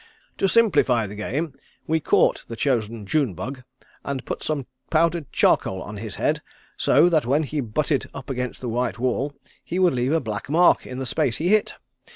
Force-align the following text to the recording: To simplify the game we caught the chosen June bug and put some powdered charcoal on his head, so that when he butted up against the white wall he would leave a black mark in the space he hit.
To 0.39 0.47
simplify 0.49 1.05
the 1.05 1.13
game 1.13 1.53
we 1.85 1.99
caught 1.99 2.43
the 2.47 2.55
chosen 2.55 3.05
June 3.05 3.35
bug 3.35 3.61
and 4.03 4.25
put 4.25 4.41
some 4.41 4.65
powdered 4.89 5.31
charcoal 5.31 5.79
on 5.79 5.97
his 5.97 6.15
head, 6.15 6.41
so 6.75 7.07
that 7.07 7.27
when 7.27 7.43
he 7.43 7.61
butted 7.61 8.09
up 8.11 8.27
against 8.31 8.61
the 8.61 8.67
white 8.69 8.97
wall 8.97 9.35
he 9.63 9.77
would 9.77 9.93
leave 9.93 10.11
a 10.13 10.19
black 10.19 10.49
mark 10.49 10.87
in 10.87 10.97
the 10.97 11.05
space 11.05 11.37
he 11.37 11.49
hit. 11.49 11.75